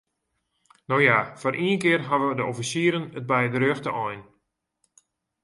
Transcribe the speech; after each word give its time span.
No 0.89 0.97
ja, 1.07 1.17
foar 1.39 1.55
ien 1.65 1.79
kear 1.81 2.03
hawwe 2.09 2.31
de 2.37 2.43
offisieren 2.51 3.05
it 3.19 3.25
by 3.31 3.41
de 3.51 3.59
rjochte 3.59 3.91
ein. 4.07 4.21